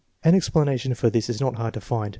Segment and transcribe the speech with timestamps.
[0.23, 2.09] An explanation for this is not hard to find.